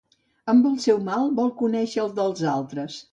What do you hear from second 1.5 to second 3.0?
conèixer el dels altres.